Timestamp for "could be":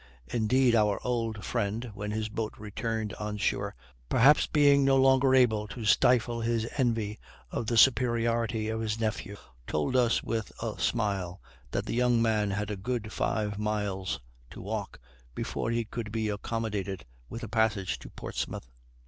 15.85-16.29